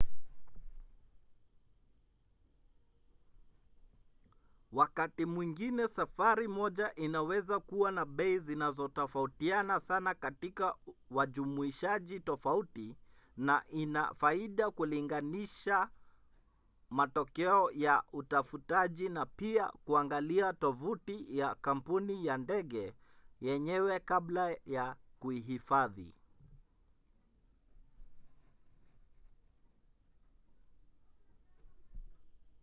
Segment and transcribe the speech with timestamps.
[4.71, 10.75] wakati mwingine safari moja inaweza kuwa na bei zinazotofautiana sana katika
[11.11, 12.95] wajumuishaji tofauti
[13.37, 15.89] na ina faida kulinganisha
[16.89, 22.93] matokeo ya utafutaji na pia kuangalia tovuti ya kampuni ya ndege
[23.41, 26.13] yenyewe kabla ya kuhifadhi